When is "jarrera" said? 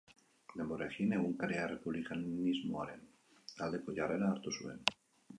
3.99-4.31